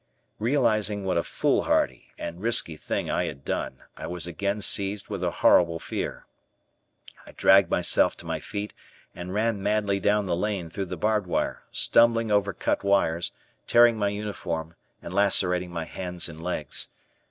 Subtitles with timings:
[0.39, 5.23] Realizing what a foolhardy and risky thing I had done, I was again seized with
[5.23, 6.25] a horrible fear.
[7.27, 8.73] I dragged myself to my feet
[9.13, 13.31] and ran madly down the lane through the barbed wire, stumbling over cut wires,
[13.67, 16.87] tearing my uniform, and lacerating my hands and legs.